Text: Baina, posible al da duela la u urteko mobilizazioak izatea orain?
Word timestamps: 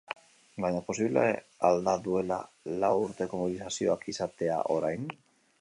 Baina, 0.63 0.79
posible 0.87 1.25
al 1.69 1.83
da 1.89 1.95
duela 2.09 2.39
la 2.85 2.91
u 2.97 3.05
urteko 3.09 3.43
mobilizazioak 3.43 4.11
izatea 4.15 4.59
orain? 4.79 5.07